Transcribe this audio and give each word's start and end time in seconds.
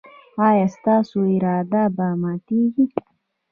ایا 0.47 0.67
ستاسو 0.75 1.17
اراده 1.35 1.83
به 1.95 2.07
ماتیږي؟ 2.21 2.85